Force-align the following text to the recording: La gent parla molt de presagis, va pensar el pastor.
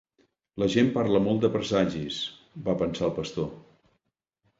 La 0.61 0.67
gent 0.75 0.87
parla 0.95 1.19
molt 1.25 1.43
de 1.43 1.51
presagis, 1.55 2.17
va 2.69 2.75
pensar 2.81 3.05
el 3.09 3.13
pastor. 3.19 3.53